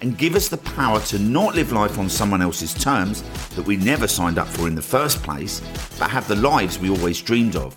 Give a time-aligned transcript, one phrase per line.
[0.00, 3.76] and give us the power to not live life on someone else's terms that we
[3.76, 5.60] never signed up for in the first place,
[5.98, 7.74] but have the lives we always dreamed of.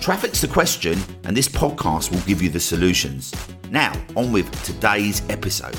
[0.00, 3.32] Traffic's the question, and this podcast will give you the solutions.
[3.70, 5.76] Now, on with today's episode.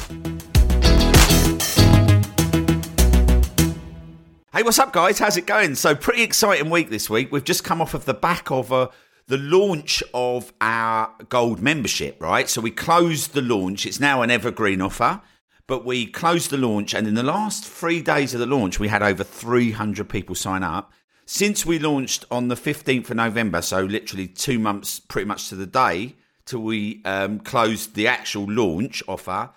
[4.53, 5.19] Hey, what's up, guys?
[5.19, 5.75] How's it going?
[5.75, 7.31] So, pretty exciting week this week.
[7.31, 8.89] We've just come off of the back of a
[9.27, 12.47] the launch of our gold membership, right?
[12.47, 13.85] So we closed the launch.
[13.85, 15.21] It's now an evergreen offer,
[15.67, 16.93] but we closed the launch.
[16.93, 20.63] And in the last three days of the launch, we had over 300 people sign
[20.63, 20.93] up.
[21.25, 25.55] Since we launched on the 15th of November, so literally two months pretty much to
[25.55, 29.49] the day till we um, closed the actual launch offer,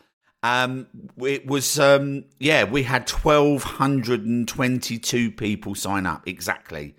[0.42, 0.86] um,
[1.18, 6.94] it was, um, yeah, we had 1,222 people sign up exactly.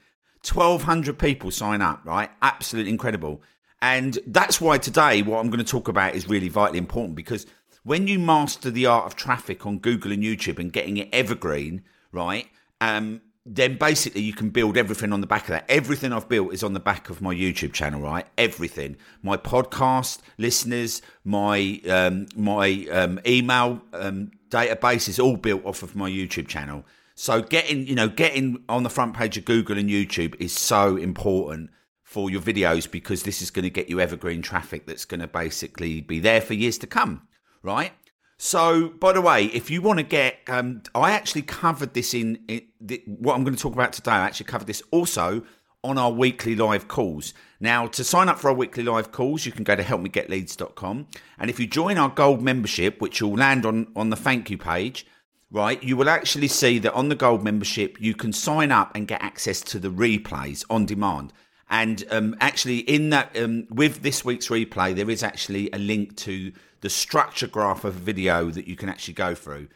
[0.48, 2.30] 1,200 people sign up, right?
[2.42, 3.42] Absolutely incredible.
[3.82, 7.46] And that's why today, what I'm going to talk about is really vitally important because
[7.84, 11.84] when you master the art of traffic on Google and YouTube and getting it evergreen,
[12.12, 12.48] right?
[12.82, 15.66] Um, then basically you can build everything on the back of that.
[15.70, 18.28] Everything I've built is on the back of my YouTube channel, right?
[18.38, 18.98] Everything.
[19.24, 25.96] My podcast listeners, my um, my um, email um, database is all built off of
[25.96, 26.86] my YouTube channel.
[27.16, 30.96] So getting, you know, getting on the front page of Google and YouTube is so
[30.96, 31.72] important
[32.04, 35.28] for your videos because this is going to get you evergreen traffic that's going to
[35.28, 37.28] basically be there for years to come,
[37.64, 37.92] right?
[38.38, 42.40] So, by the way, if you want to get, um, I actually covered this in,
[42.48, 44.12] in the, what I'm going to talk about today.
[44.12, 45.44] I actually covered this also
[45.84, 47.34] on our weekly live calls.
[47.60, 51.08] Now, to sign up for our weekly live calls, you can go to helpmegetleads.com.
[51.38, 54.58] And if you join our gold membership, which you'll land on, on the thank you
[54.58, 55.06] page,
[55.52, 59.08] right, you will actually see that on the gold membership, you can sign up and
[59.08, 61.34] get access to the replays on demand.
[61.70, 66.18] And um, actually, in that, um, with this week's replay, there is actually a link
[66.18, 66.52] to
[66.82, 69.68] the structure graph of a video that you can actually go through.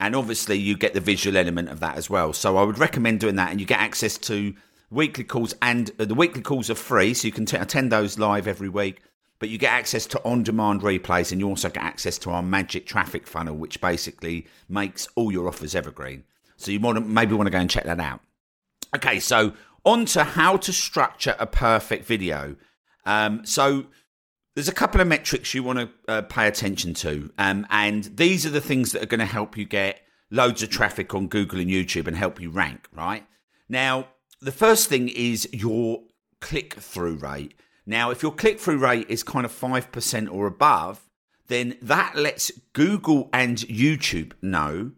[0.00, 2.32] And obviously, you get the visual element of that as well.
[2.32, 4.54] So I would recommend doing that, and you get access to
[4.90, 5.54] weekly calls.
[5.60, 8.68] And uh, the weekly calls are free, so you can t- attend those live every
[8.68, 9.00] week
[9.38, 12.42] but you get access to on demand replays and you also get access to our
[12.42, 16.24] magic traffic funnel, which basically makes all your offers evergreen.
[16.56, 18.20] So you want to maybe want to go and check that out.
[18.96, 19.52] Okay, so
[19.84, 22.56] on to how to structure a perfect video.
[23.06, 23.86] Um, so
[24.58, 28.44] there's a couple of metrics you want to uh, pay attention to, um, and these
[28.44, 30.00] are the things that are going to help you get
[30.32, 32.88] loads of traffic on Google and YouTube and help you rank.
[32.92, 33.24] Right
[33.68, 34.08] now,
[34.40, 36.02] the first thing is your
[36.40, 37.54] click through rate.
[37.86, 41.08] Now, if your click through rate is kind of 5% or above,
[41.46, 44.90] then that lets Google and YouTube know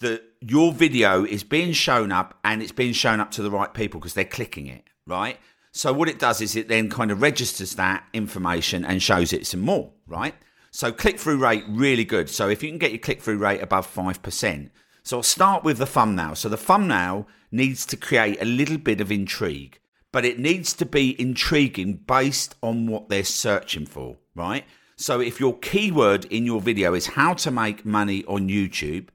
[0.00, 3.72] that your video is being shown up and it's being shown up to the right
[3.72, 5.38] people because they're clicking it, right?
[5.76, 9.46] So, what it does is it then kind of registers that information and shows it
[9.46, 10.34] some more, right?
[10.70, 12.28] So, click through rate, really good.
[12.30, 14.70] So, if you can get your click through rate above 5%,
[15.02, 16.34] so I'll start with the thumbnail.
[16.34, 19.78] So, the thumbnail needs to create a little bit of intrigue
[20.16, 24.64] but it needs to be intriguing based on what they're searching for, right?
[24.96, 29.08] So if your keyword in your video is how to make money on YouTube,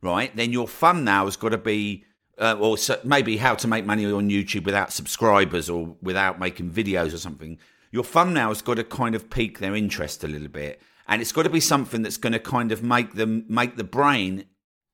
[0.00, 2.04] right, then your thumbnail has got to be,
[2.38, 7.14] uh, or maybe how to make money on YouTube without subscribers or without making videos
[7.14, 7.58] or something.
[7.90, 11.32] Your thumbnail has got to kind of pique their interest a little bit, and it's
[11.32, 14.46] got to be something that's going to kind of make them make the brain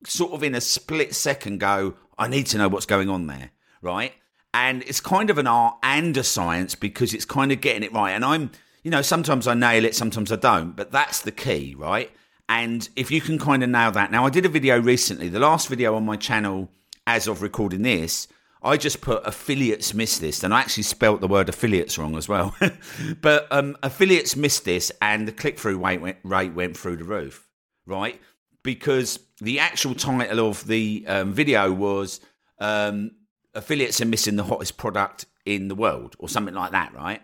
[0.05, 3.51] sort of in a split second go, I need to know what's going on there,
[3.81, 4.13] right?
[4.55, 7.93] and it's kind of an art and a science because it's kind of getting it
[7.93, 8.11] right.
[8.11, 8.51] And I'm,
[8.83, 12.11] you know, sometimes I nail it, sometimes I don't, but that's the key, right?
[12.49, 14.11] And if you can kind of nail that.
[14.11, 16.69] Now, I did a video recently, the last video on my channel
[17.07, 18.29] as of recording this,
[18.63, 22.29] I just put affiliates miss this, and I actually spelt the word affiliates wrong as
[22.29, 22.55] well.
[23.21, 27.05] but um, affiliates missed this, and the click through rate went, rate went through the
[27.05, 27.49] roof,
[27.87, 28.21] right?
[28.63, 32.21] Because the actual title of the um, video was
[32.61, 33.11] um,
[33.55, 37.21] affiliates are missing the hottest product in the world or something like that, right?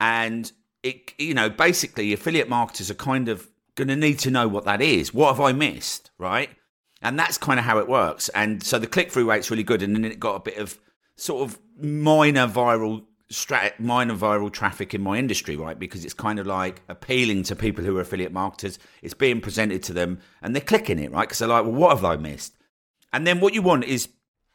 [0.00, 0.50] And
[0.82, 4.66] it, you know, basically affiliate marketers are kind of going to need to know what
[4.66, 5.14] that is.
[5.14, 6.50] What have I missed, right?
[7.04, 8.30] And that's kind of how it works.
[8.30, 9.82] And so the click through rate's really good.
[9.82, 10.78] And then it got a bit of
[11.16, 15.78] sort of minor viral strat- minor viral traffic in my industry, right?
[15.78, 18.78] Because it's kind of like appealing to people who are affiliate marketers.
[19.02, 21.28] It's being presented to them and they're clicking it, right?
[21.28, 22.56] Because they're like, well, what have I missed?
[23.12, 24.08] And then what you want is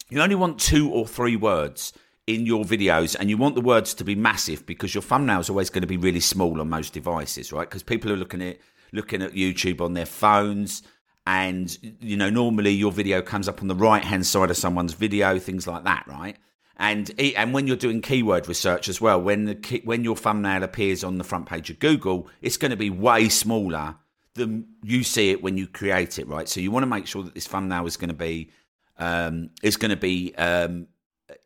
[0.09, 1.93] you only want two or three words
[2.25, 5.49] in your videos and you want the words to be massive because your thumbnail is
[5.49, 7.69] always going to be really small on most devices, right?
[7.69, 8.57] Because people are looking at
[8.91, 10.81] looking at YouTube on their phones
[11.29, 14.93] and you know normally your video comes up on the right hand side of someone's
[14.93, 16.35] video things like that right?
[16.77, 20.63] And and when you're doing keyword research as well when the key, when your thumbnail
[20.63, 23.95] appears on the front page of Google it's going to be way smaller
[24.33, 26.49] than you see it when you create it right?
[26.49, 28.49] So you want to make sure that this thumbnail is going to be
[28.97, 30.87] um, is going to be um,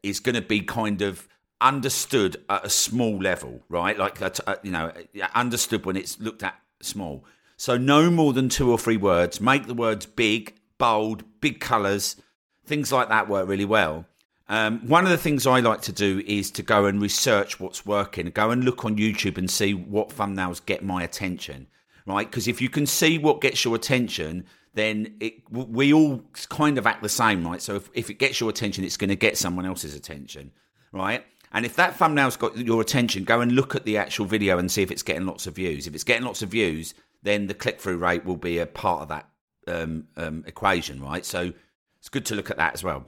[0.01, 1.27] is going to be kind of
[1.59, 3.97] understood at a small level right?
[3.97, 4.21] Like
[4.63, 4.93] you know
[5.35, 7.25] understood when it's looked at small
[7.63, 9.39] so no more than two or three words.
[9.39, 12.17] Make the words big, bold, big colours.
[12.65, 14.05] Things like that work really well.
[14.49, 17.85] Um, one of the things I like to do is to go and research what's
[17.85, 18.25] working.
[18.31, 21.67] Go and look on YouTube and see what thumbnails get my attention,
[22.05, 22.29] right?
[22.29, 26.85] Because if you can see what gets your attention, then it, we all kind of
[26.85, 27.61] act the same, right?
[27.61, 30.51] So if, if it gets your attention, it's going to get someone else's attention,
[30.91, 31.23] right?
[31.53, 34.69] And if that thumbnail's got your attention, go and look at the actual video and
[34.69, 35.87] see if it's getting lots of views.
[35.87, 36.93] If it's getting lots of views,
[37.23, 39.29] then the click through rate will be a part of that
[39.67, 41.25] um, um, equation, right?
[41.25, 41.53] So
[41.99, 43.05] it's good to look at that as well.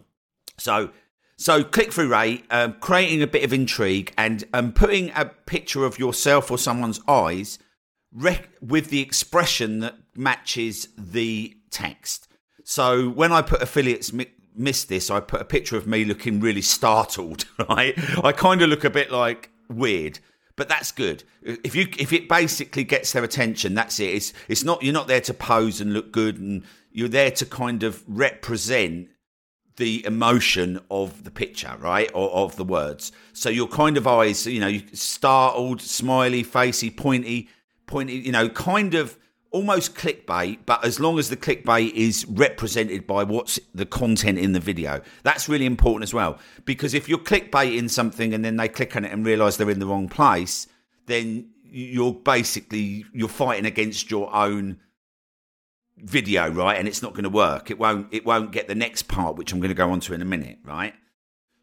[0.57, 0.91] So,
[1.37, 5.85] so click through rate, um, creating a bit of intrigue, and um, putting a picture
[5.85, 7.59] of yourself or someone's eyes
[8.13, 12.29] rec- with the expression that matches the text.
[12.63, 16.39] So when I put affiliates mi- miss this, I put a picture of me looking
[16.39, 17.45] really startled.
[17.69, 20.19] Right, I kind of look a bit like weird
[20.55, 21.23] but that's good.
[21.41, 24.13] If you if it basically gets their attention, that's it.
[24.13, 27.45] It's it's not you're not there to pose and look good, and you're there to
[27.45, 29.09] kind of represent
[29.77, 33.11] the emotion of the picture, right, or of the words.
[33.33, 37.49] So your kind of eyes, you know, startled, smiley, facey, pointy,
[37.85, 39.17] pointy, you know, kind of
[39.55, 44.51] almost clickbait, but as long as the clickbait is represented by what's the content in
[44.51, 46.37] the video, that's really important as well.
[46.65, 49.79] Because if you're clickbaiting something and then they click on it and realize they're in
[49.79, 50.67] the wrong place,
[51.05, 54.77] then you're basically you're fighting against your own
[55.97, 56.77] video, right?
[56.77, 57.71] And it's not going to work.
[57.71, 58.07] It won't.
[58.11, 60.25] It won't get the next part, which I'm going to go on to in a
[60.25, 60.93] minute, right?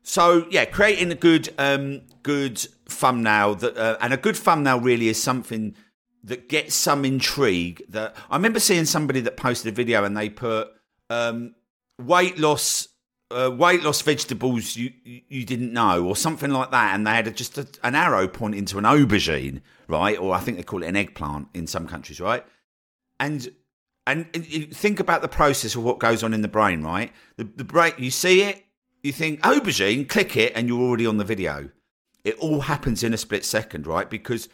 [0.02, 5.08] So yeah, creating a good, um, good thumbnail that, uh, and a good thumbnail really
[5.08, 5.76] is something
[6.24, 7.82] that gets some intrigue.
[7.88, 10.68] That I remember seeing somebody that posted a video and they put
[11.10, 11.54] um,
[12.00, 12.88] weight loss.
[13.30, 17.26] Uh, weight loss vegetables you you didn't know, or something like that, and they had
[17.26, 20.18] a, just a, an arrow pointing to an aubergine, right?
[20.18, 22.44] Or I think they call it an eggplant in some countries, right?
[23.18, 23.50] And
[24.06, 27.10] and you think about the process of what goes on in the brain, right?
[27.36, 28.64] The, the brain, you see it,
[29.02, 31.70] you think aubergine, click it, and you're already on the video.
[32.24, 34.10] It all happens in a split second, right?
[34.10, 34.48] Because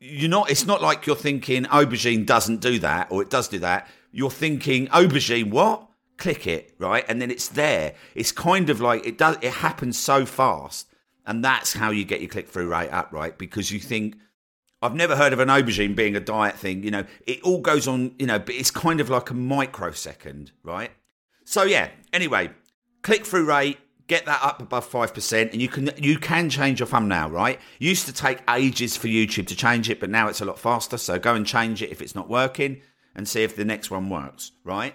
[0.00, 3.58] you're not it's not like you're thinking aubergine doesn't do that or it does do
[3.60, 3.88] that.
[4.10, 5.88] You're thinking aubergine what?
[6.18, 7.04] Click it right?
[7.08, 7.94] And then it's there.
[8.14, 10.88] It's kind of like it does it happens so fast.
[11.24, 13.36] And that's how you get your click through rate up right?
[13.36, 14.16] Because you think
[14.80, 17.04] I've never heard of an aubergine being a diet thing you know?
[17.26, 20.90] It all goes on you know but it's kind of like a microsecond right?
[21.44, 22.50] So yeah anyway
[23.02, 26.86] click through rate get that up above 5% and you can you can change your
[26.86, 27.60] thumbnail right?
[27.78, 30.98] Used to take ages for youtube to change it but now it's a lot faster
[30.98, 32.80] so go and change it if it's not working
[33.14, 34.94] and see if the next one works right?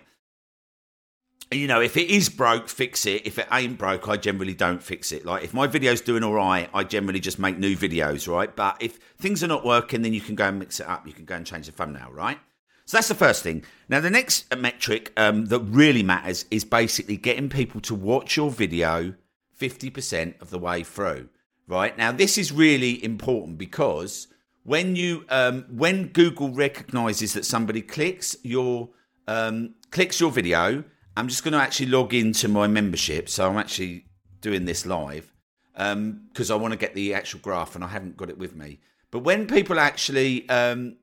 [1.51, 3.26] You know if it is broke fix it.
[3.26, 5.26] If it ain't broke i generally don't fix it.
[5.26, 8.54] Like if my video's doing all right i generally just make new videos right?
[8.54, 11.07] But if things are not working then you can go and mix it up.
[11.07, 12.40] You can go and change the thumbnail right
[12.88, 13.66] so that's the first thing.
[13.90, 18.50] Now, the next metric um, that really matters is basically getting people to watch your
[18.50, 19.14] video
[19.60, 21.28] 50% of the way through.
[21.68, 24.28] Right now, this is really important because
[24.64, 28.88] when you um, when Google recognizes that somebody clicks your
[29.28, 30.86] um, clicks your video,
[31.18, 33.28] I'm just going to actually log into my membership.
[33.28, 34.06] So I'm actually
[34.40, 35.34] doing this live
[35.74, 38.56] because um, I want to get the actual graph and I haven't got it with
[38.56, 38.80] me.
[39.12, 40.96] But when people actually um,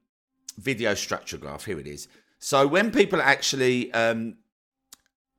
[0.56, 1.64] video structure graph.
[1.64, 2.08] Here it is.
[2.38, 4.36] So when people actually um,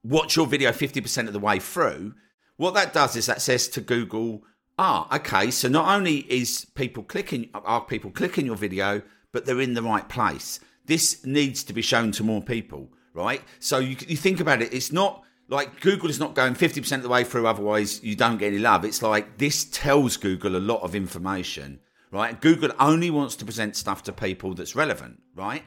[0.03, 2.15] watch your video 50% of the way through,
[2.57, 4.43] what that does is that says to Google,
[4.77, 9.61] ah, okay, so not only is people clicking, are people clicking your video, but they're
[9.61, 10.59] in the right place.
[10.85, 13.41] This needs to be shown to more people, right?
[13.59, 17.03] So you, you think about it, it's not like Google is not going 50% of
[17.03, 18.85] the way through, otherwise you don't get any love.
[18.85, 21.79] It's like this tells Google a lot of information
[22.15, 22.39] right?
[22.39, 25.63] Google only wants to present stuff to people that's relevant, right?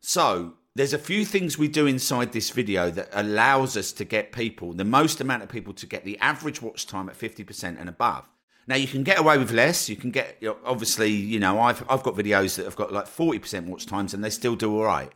[0.00, 4.30] So there's a few things we do inside this video that allows us to get
[4.30, 7.88] people, the most amount of people to get the average watch time at 50% and
[7.88, 8.24] above.
[8.68, 9.88] Now you can get away with less.
[9.88, 12.92] You can get you know, obviously, you know, I've I've got videos that have got
[12.92, 15.10] like forty percent watch times, and they still do all right.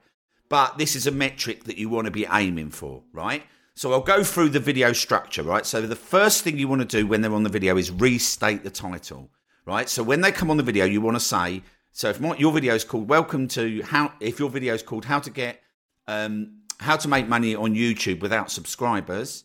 [0.49, 3.43] But this is a metric that you want to be aiming for, right?
[3.75, 5.67] So I'll go through the video structure, right?
[5.67, 8.65] So the first thing you want to do when they're on the video is restate
[8.65, 9.31] the title,
[9.67, 9.89] right?
[9.89, 12.53] So when they come on the video, you want to say, so if my, your
[12.53, 15.63] video is called "Welcome to How," if your video is called "How to Get,"
[16.07, 19.45] um, how to make money on YouTube without subscribers,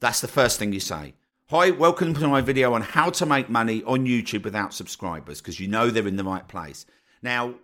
[0.00, 1.14] that's the first thing you say.
[1.50, 5.60] Hi, welcome to my video on how to make money on YouTube without subscribers because
[5.60, 6.86] you know they're in the right place.
[7.20, 7.56] Now,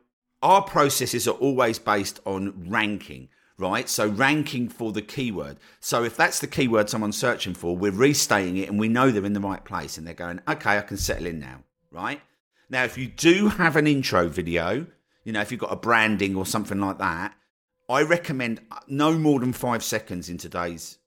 [0.43, 3.88] our processes are always based on ranking, right?
[3.88, 5.57] So, ranking for the keyword.
[5.81, 9.25] So, if that's the keyword someone's searching for, we're restating it and we know they're
[9.25, 12.21] in the right place and they're going, okay, I can settle in now, right?
[12.71, 14.87] Now, if you do have an intro video,
[15.25, 17.35] you know, if you've got a branding or something like that,
[17.88, 20.99] I recommend no more than five seconds in today's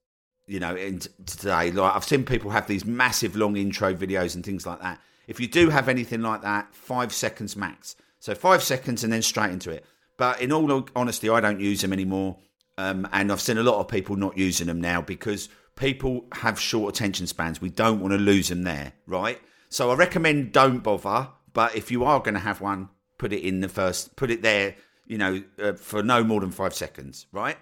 [0.52, 1.72] you know, in t- today.
[1.72, 5.00] Like I've seen people have these massive long intro videos and things like that.
[5.28, 7.96] If you do have anything like that, five seconds max.
[8.20, 9.86] So five seconds and then straight into it.
[10.18, 12.38] But in all honesty, I don't use them anymore.
[12.78, 15.48] Um, and I've seen a lot of people not using them now because
[15.78, 17.62] people have short attention spans.
[17.62, 19.40] We don't want to lose them there, right?
[19.72, 21.30] So I recommend don't bother.
[21.54, 24.42] But if you are going to have one, put it in the first, put it
[24.42, 24.76] there,
[25.08, 27.58] you know, uh, for no more than five seconds, right?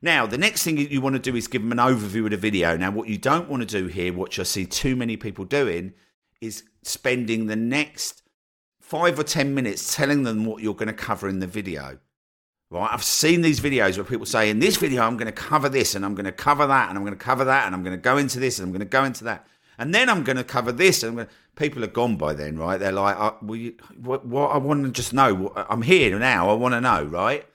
[0.00, 2.36] Now, the next thing you want to do is give them an overview of the
[2.36, 2.76] video.
[2.76, 5.94] Now, what you don't want to do here, which I see too many people doing,
[6.40, 8.22] is spending the next
[8.80, 11.98] five or 10 minutes telling them what you're going to cover in the video.
[12.70, 12.88] Right?
[12.90, 15.94] I've seen these videos where people say, in this video, I'm going to cover this
[15.94, 17.96] and I'm going to cover that and I'm going to cover that and I'm going
[17.96, 19.46] to go into this and I'm going to go into that.
[19.78, 21.02] And then I'm going to cover this.
[21.02, 21.26] And
[21.56, 22.78] people are gone by then, right?
[22.78, 25.52] They're like, uh, well, what, what, I want to just know.
[25.56, 26.50] I'm here now.
[26.50, 27.46] I want to know, right?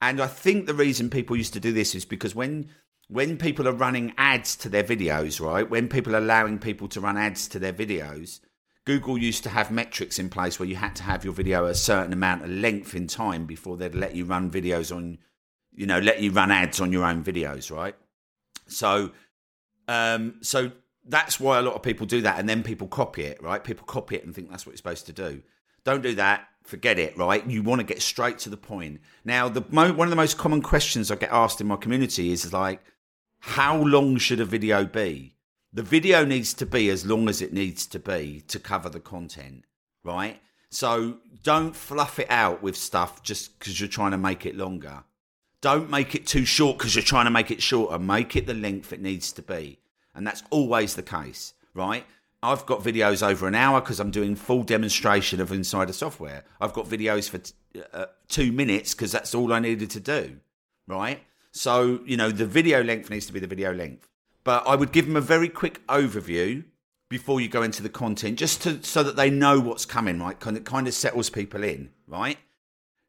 [0.00, 2.68] And I think the reason people used to do this is because when
[3.08, 5.68] when people are running ads to their videos, right?
[5.68, 8.40] When people are allowing people to run ads to their videos,
[8.86, 11.74] Google used to have metrics in place where you had to have your video a
[11.74, 15.18] certain amount of length in time before they'd let you run videos on,
[15.74, 17.94] you know, let you run ads on your own videos, right?
[18.66, 19.12] So,
[19.88, 20.72] um, so
[21.06, 23.62] that's why a lot of people do that, and then people copy it, right?
[23.62, 25.42] People copy it and think that's what you're supposed to do.
[25.84, 27.46] Don't do that forget it, right?
[27.46, 29.00] You want to get straight to the point.
[29.24, 32.30] Now, the mo- one of the most common questions I get asked in my community
[32.30, 32.80] is like,
[33.40, 35.34] how long should a video be?
[35.72, 39.00] The video needs to be as long as it needs to be to cover the
[39.00, 39.64] content,
[40.04, 40.40] right?
[40.70, 45.04] So don't fluff it out with stuff just because you're trying to make it longer.
[45.60, 47.98] Don't make it too short because you're trying to make it shorter.
[47.98, 49.78] Make it the length it needs to be.
[50.14, 52.04] And that's always the case, right?
[52.42, 56.44] I've got videos over an hour because I'm doing full demonstration of Insider software.
[56.60, 57.54] I've got videos for t-
[57.92, 60.38] uh, two minutes because that's all I needed to do,
[60.88, 61.20] right?
[61.52, 64.08] So, you know, the video length needs to be the video length.
[64.42, 66.64] But I would give them a very quick overview
[67.08, 70.38] before you go into the content, just to, so that they know what's coming, right?
[70.40, 72.38] Kind of, kind of settles people in, right?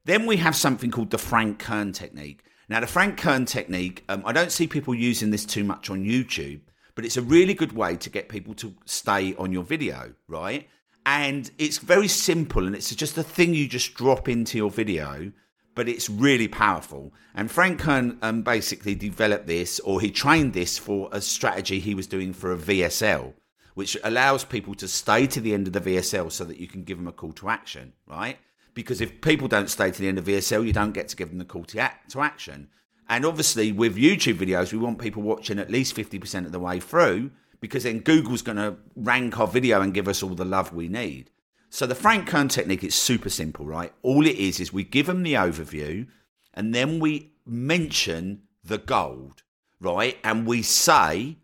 [0.05, 2.43] Then we have something called the Frank Kern technique.
[2.69, 6.03] Now, the Frank Kern technique, um, I don't see people using this too much on
[6.03, 6.59] YouTube
[6.95, 10.67] but it's a really good way to get people to stay on your video, right?
[11.05, 15.31] And it's very simple and it's just a thing you just drop into your video,
[15.75, 17.13] but it's really powerful.
[17.33, 21.95] And Frank Kern um, basically developed this or he trained this for a strategy he
[21.95, 23.33] was doing for a VSL,
[23.73, 26.83] which allows people to stay to the end of the VSL so that you can
[26.83, 28.37] give them a call to action, right?
[28.73, 31.29] Because if people don't stay to the end of VSL, you don't get to give
[31.29, 32.69] them the call to, act, to action.
[33.09, 36.79] And obviously, with YouTube videos, we want people watching at least 50% of the way
[36.79, 40.73] through because then Google's going to rank our video and give us all the love
[40.73, 41.29] we need.
[41.69, 43.93] So, the Frank Kern technique is super simple, right?
[44.01, 46.07] All it is is we give them the overview
[46.53, 49.43] and then we mention the gold,
[49.79, 50.17] right?
[50.23, 51.37] And we say,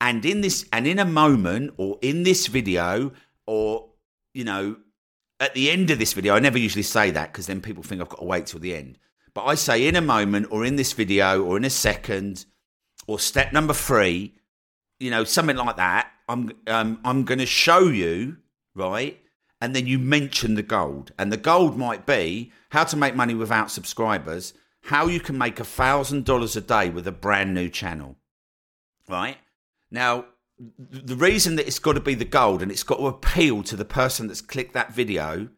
[0.00, 3.12] and in this, and in a moment or in this video
[3.46, 3.88] or,
[4.32, 4.76] you know,
[5.40, 8.00] at the end of this video, I never usually say that because then people think
[8.00, 8.98] I've got to wait till the end.
[9.34, 12.46] But I say in a moment or in this video or in a second
[13.06, 14.34] or step number three,
[14.98, 16.10] you know, something like that.
[16.28, 18.36] I'm um, I'm going to show you
[18.74, 19.20] right,
[19.60, 23.34] and then you mention the gold, and the gold might be how to make money
[23.34, 27.68] without subscribers, how you can make a thousand dollars a day with a brand new
[27.68, 28.16] channel,
[29.08, 29.38] right?
[29.90, 30.26] Now,
[30.78, 33.76] the reason that it's got to be the gold and it's got to appeal to
[33.76, 35.48] the person that's clicked that video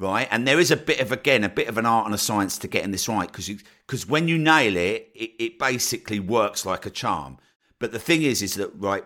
[0.00, 0.26] right?
[0.30, 2.58] And there is a bit of again a bit of an art and a science
[2.58, 3.48] to getting this right because
[3.86, 7.38] because when you nail it, it, it, basically works like a charm.
[7.78, 9.04] But the thing is, is that right,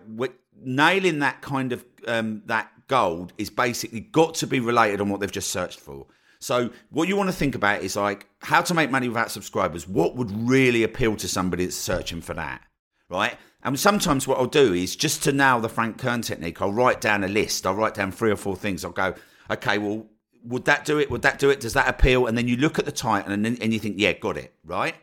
[0.63, 5.21] nailing that kind of um, that gold is basically got to be related on what
[5.21, 6.07] they've just searched for.
[6.39, 9.89] So what you want to think about is like how to make money without subscribers.
[9.89, 12.63] What would really appeal to somebody that's searching for that?
[13.09, 13.37] right?
[13.63, 17.01] And sometimes what I'll do is just to nail the Frank Kern technique, I'll write
[17.01, 17.67] down a list.
[17.67, 18.85] I'll write down three or four things.
[18.85, 19.15] I'll go,
[19.51, 20.07] okay, well,
[20.45, 21.11] would that do it?
[21.11, 21.61] Would that do it?
[21.61, 22.27] Does that appeal?
[22.27, 24.55] And then you look at the title and then, and you think, yeah, got it,
[24.65, 24.95] right?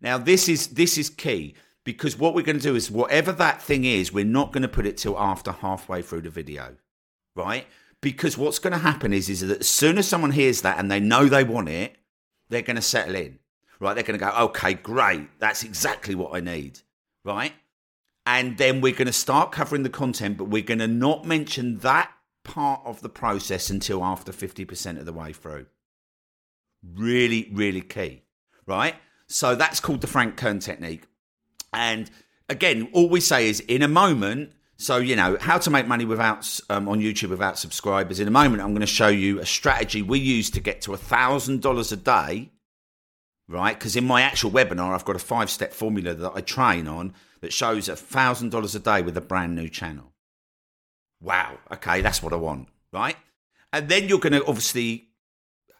[0.00, 3.62] Now this is this is key because what we're going to do is whatever that
[3.62, 6.76] thing is, we're not going to put it till after halfway through the video,
[7.34, 7.66] right?
[8.00, 10.90] Because what's going to happen is is that as soon as someone hears that and
[10.90, 11.96] they know they want it,
[12.48, 13.38] they're going to settle in,
[13.80, 13.94] right?
[13.94, 16.80] They're going to go, okay, great, that's exactly what I need,
[17.24, 17.52] right?
[18.26, 21.78] And then we're going to start covering the content, but we're going to not mention
[21.78, 22.10] that
[22.44, 25.66] part of the process until after 50% of the way through.
[26.94, 28.22] Really, really key,
[28.66, 28.94] right?
[29.26, 31.06] So that's called the Frank Kern technique.
[31.72, 32.10] And
[32.48, 36.04] again, all we say is in a moment, so, you know, how to make money
[36.04, 38.20] without um, on YouTube without subscribers.
[38.20, 40.94] In a moment, I'm going to show you a strategy we use to get to
[40.94, 42.50] a $1,000 a day,
[43.48, 43.78] right?
[43.78, 47.14] Because in my actual webinar, I've got a five step formula that I train on
[47.40, 50.13] that shows $1,000 a day with a brand new channel.
[51.24, 51.58] Wow.
[51.72, 53.16] Okay, that's what I want, right?
[53.72, 55.08] And then you're going to obviously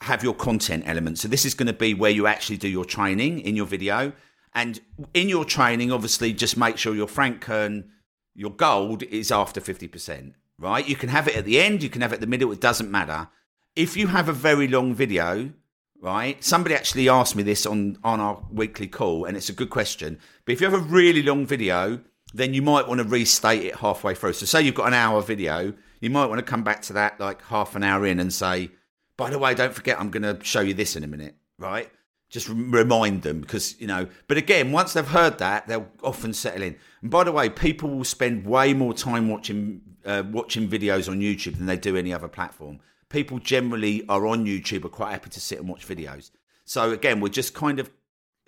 [0.01, 1.19] have your content element.
[1.19, 4.13] So this is going to be where you actually do your training in your video.
[4.55, 4.81] And
[5.13, 7.91] in your training, obviously, just make sure your Frank Kern,
[8.35, 10.89] your gold is after 50%, right?
[10.89, 12.61] You can have it at the end, you can have it at the middle, it
[12.61, 13.29] doesn't matter.
[13.77, 15.53] If you have a very long video,
[16.01, 16.43] right?
[16.43, 20.19] Somebody actually asked me this on, on our weekly call, and it's a good question.
[20.45, 22.01] But if you have a really long video,
[22.35, 24.35] then you might want to restate it halfway through.
[24.35, 27.19] So, say you've got an hour video, you might want to come back to that
[27.19, 28.71] like half an hour in and say,
[29.17, 31.91] by the way, don't forget, I'm going to show you this in a minute, right?
[32.29, 36.62] Just remind them because, you know, but again, once they've heard that, they'll often settle
[36.62, 36.76] in.
[37.00, 41.21] And by the way, people will spend way more time watching uh, watching videos on
[41.21, 42.81] YouTube than they do any other platform.
[43.09, 46.31] People generally are on YouTube are quite happy to sit and watch videos.
[46.64, 47.91] So again, we're just kind of,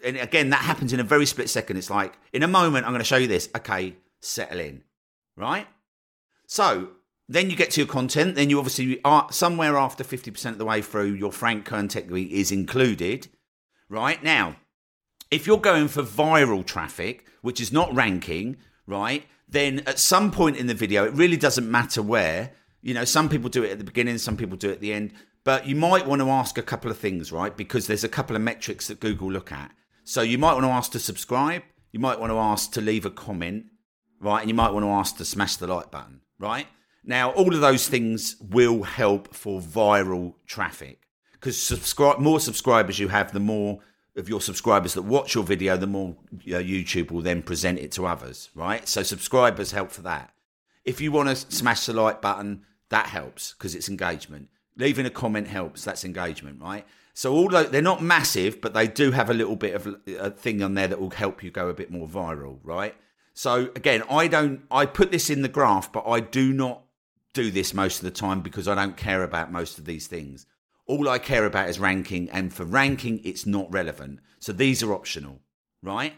[0.06, 1.76] and again, that happens in a very split second.
[1.76, 3.48] It's like, in a moment, I'm going to show you this.
[3.56, 4.84] Okay, settle in,
[5.36, 5.66] right?
[6.46, 6.90] So
[7.28, 8.36] then you get to your content.
[8.36, 12.30] Then you obviously are somewhere after 50% of the way through, your Frank Kern technique
[12.30, 13.28] is included.
[13.88, 14.56] Right now,
[15.30, 20.56] if you're going for viral traffic, which is not ranking, right, then at some point
[20.56, 22.52] in the video, it really doesn't matter where.
[22.80, 24.92] You know, some people do it at the beginning, some people do it at the
[24.92, 25.12] end.
[25.42, 27.56] But you might want to ask a couple of things, right?
[27.56, 29.72] Because there's a couple of metrics that Google look at.
[30.06, 31.64] So you might want to ask to subscribe.
[31.90, 33.64] You might want to ask to leave a comment,
[34.20, 34.40] right?
[34.40, 36.68] And you might want to ask to smash the like button, right?
[37.04, 43.08] Now, all of those things will help for viral traffic because subscribe more subscribers you
[43.08, 43.80] have, the more
[44.16, 47.90] of your subscribers that watch your video, the more uh, YouTube will then present it
[47.92, 48.86] to others, right?
[48.86, 50.32] So subscribers help for that.
[50.84, 54.50] If you want to smash the like button, that helps because it's engagement.
[54.76, 55.84] Leaving a comment helps.
[55.84, 56.86] That's engagement, right?
[57.14, 60.62] So although they're not massive, but they do have a little bit of a thing
[60.62, 62.94] on there that will help you go a bit more viral, right?
[63.32, 64.62] So again, I don't.
[64.70, 66.82] I put this in the graph, but I do not
[67.32, 70.46] do this most of the time because I don't care about most of these things.
[70.86, 74.20] All I care about is ranking, and for ranking, it's not relevant.
[74.38, 75.40] So these are optional,
[75.82, 76.14] right?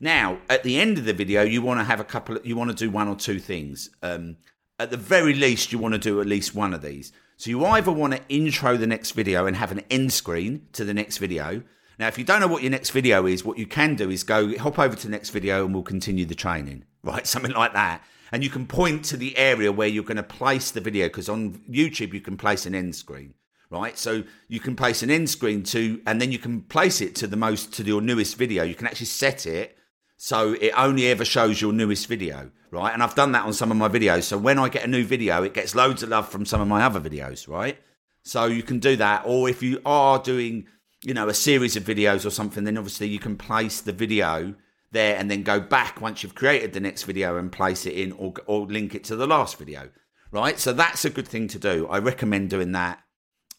[0.00, 2.36] Now, at the end of the video, you want to have a couple.
[2.36, 3.90] Of, you want to do one or two things.
[4.02, 4.36] Um,
[4.78, 7.12] at the very least, you want to do at least one of these.
[7.38, 10.84] So you either want to intro the next video and have an end screen to
[10.84, 11.62] the next video.
[11.98, 14.22] Now, if you don't know what your next video is, what you can do is
[14.22, 17.26] go hop over to the next video and we'll continue the training, right?
[17.26, 20.70] Something like that and you can point to the area where you're going to place
[20.70, 23.34] the video because on YouTube you can place an end screen
[23.70, 27.14] right so you can place an end screen to and then you can place it
[27.14, 29.76] to the most to your newest video you can actually set it
[30.16, 33.70] so it only ever shows your newest video right and I've done that on some
[33.70, 36.28] of my videos so when I get a new video it gets loads of love
[36.28, 37.78] from some of my other videos right
[38.22, 40.66] so you can do that or if you are doing
[41.02, 44.54] you know a series of videos or something then obviously you can place the video
[44.90, 48.12] there and then go back once you've created the next video and place it in
[48.12, 49.90] or, or link it to the last video,
[50.30, 50.58] right?
[50.58, 51.86] So that's a good thing to do.
[51.88, 53.00] I recommend doing that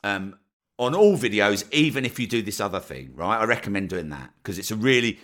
[0.03, 0.39] um,
[0.77, 3.37] on all videos, even if you do this other thing, right?
[3.39, 5.19] I recommend doing that because it's a really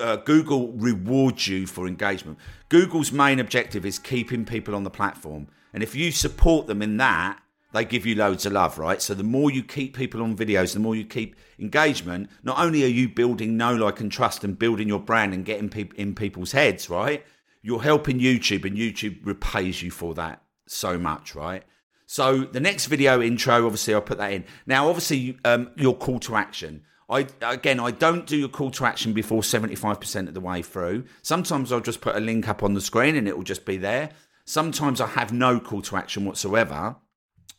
[0.00, 2.38] uh, Google rewards you for engagement.
[2.68, 6.96] Google's main objective is keeping people on the platform, and if you support them in
[6.98, 7.40] that,
[7.72, 9.02] they give you loads of love, right?
[9.02, 12.30] So the more you keep people on videos, the more you keep engagement.
[12.44, 15.68] Not only are you building know, like, and trust and building your brand and getting
[15.68, 17.26] people in people's heads, right?
[17.62, 21.64] You're helping YouTube, and YouTube repays you for that so much, right?
[22.06, 24.44] So the next video intro, obviously, I'll put that in.
[24.66, 26.84] Now, obviously, um, your call to action.
[27.08, 30.40] I again, I don't do your call to action before seventy five percent of the
[30.40, 31.04] way through.
[31.22, 33.76] Sometimes I'll just put a link up on the screen and it will just be
[33.76, 34.10] there.
[34.46, 36.96] Sometimes I have no call to action whatsoever.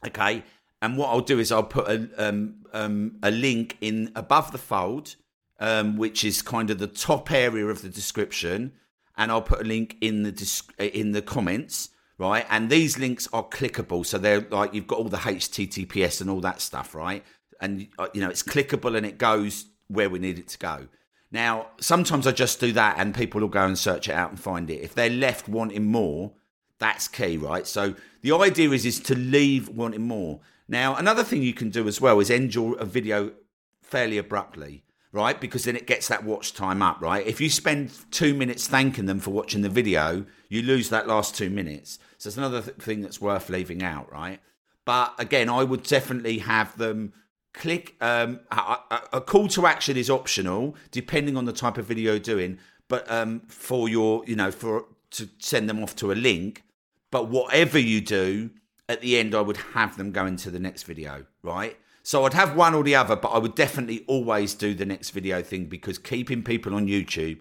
[0.06, 0.44] Okay.
[0.82, 4.58] And what I'll do is I'll put a, um, um, a link in above the
[4.60, 5.16] fold,
[5.60, 8.74] um, which is kind of the top area of the description.
[9.18, 12.46] and I'll put a link in the disc- in the comments, right?
[12.50, 16.42] And these links are clickable, so they're like you've got all the HTTPS and all
[16.42, 17.24] that stuff, right?
[17.62, 20.88] And uh, you know it's clickable and it goes where we need it to go.
[21.32, 24.40] Now, sometimes I just do that, and people will go and search it out and
[24.40, 24.82] find it.
[24.82, 26.34] If they're left wanting more,
[26.80, 27.66] that's key, right?
[27.68, 30.40] So the idea is is to leave wanting more.
[30.68, 33.34] Now, another thing you can do as well is end your a video
[33.82, 35.40] fairly abruptly, right?
[35.40, 37.26] Because then it gets that watch time up, right?
[37.26, 41.36] If you spend two minutes thanking them for watching the video, you lose that last
[41.36, 42.00] two minutes.
[42.18, 44.40] So it's another th- thing that's worth leaving out, right?
[44.86, 47.14] But again, I would definitely have them
[47.56, 47.96] click.
[48.02, 48.78] Um, a,
[49.14, 52.60] a, call to action is optional, depending on the type of video you're doing.
[52.88, 56.64] But um, for your, you know, for to send them off to a link.
[57.12, 58.52] But whatever you do,
[58.88, 61.78] at the end, I would have them go into the next video, right?
[62.04, 65.10] So I'd have one or the other, but I would definitely always do the next
[65.10, 67.40] video thing because keeping people on YouTube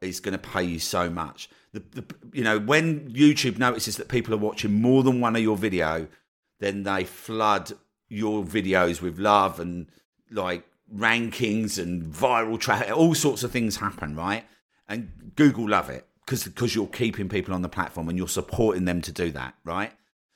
[0.00, 1.48] is going to pay you so much.
[1.72, 5.42] The, the, you know, when YouTube notices that people are watching more than one of
[5.42, 6.06] your video,
[6.60, 7.72] then they flood
[8.08, 9.86] your videos with love and
[10.30, 10.64] like
[10.94, 12.96] rankings and viral traffic.
[12.96, 14.44] All sorts of things happen, right?
[14.88, 18.84] And Google love it because because you're keeping people on the platform and you're supporting
[18.84, 19.92] them to do that, right?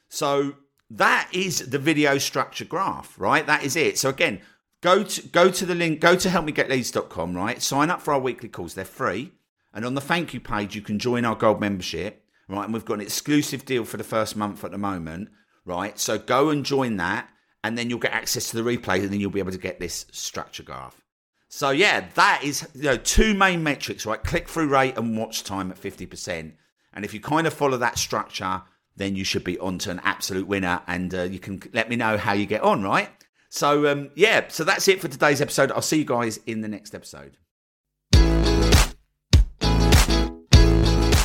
[0.09, 0.55] So
[0.91, 3.47] that is the video structure graph, right?
[3.47, 3.99] That is it.
[3.99, 4.41] So again,
[4.81, 7.63] go to go to the link, go to helpmegetleads.com, right?
[7.63, 8.75] Sign up for our weekly calls.
[8.75, 9.33] They're free.
[9.73, 12.65] And on the thank you page, you can join our gold membership, right?
[12.65, 15.29] And we've got an exclusive deal for the first month at the moment,
[15.65, 15.99] right?
[15.99, 17.31] So go and join that,
[17.63, 19.81] and then you'll get access to the replay, and then you'll be able to get
[19.81, 21.01] this structure graph.
[21.49, 24.23] So yeah, that is you know two main metrics, right?
[24.23, 26.53] Click through rate and watch time at 50%.
[26.93, 28.63] And if you kind of follow that structure,
[28.97, 30.83] then you should be on to an absolute winner.
[30.87, 33.09] And uh, you can let me know how you get on, right?
[33.49, 35.73] So, um, yeah, so that's it for today's episode.
[35.73, 37.37] I'll see you guys in the next episode.